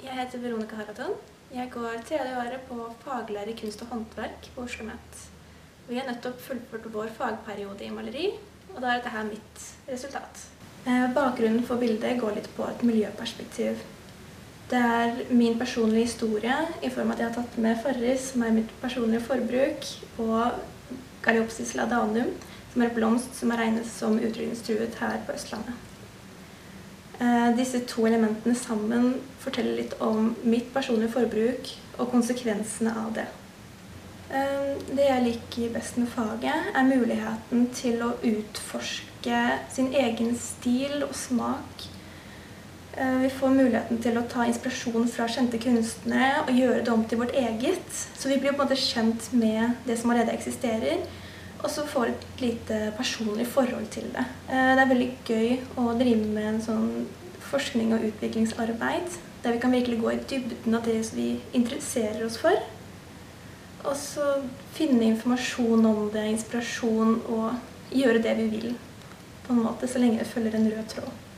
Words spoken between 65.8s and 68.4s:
om det, inspirasjon, og gjøre det